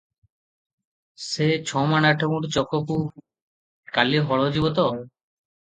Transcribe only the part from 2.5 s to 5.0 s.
ଚକକୁ କାଲି ହଳ ଯିବ ତ?"